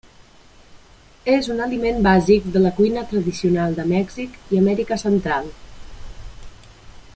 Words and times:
És 1.33 1.49
un 1.55 1.59
aliment 1.65 1.99
bàsic 2.07 2.47
de 2.55 2.63
la 2.63 2.71
cuina 2.79 3.05
tradicional 3.13 3.77
de 3.81 3.87
Mèxic 3.93 4.41
i 4.57 4.61
Amèrica 4.65 4.99
Central. 5.07 5.55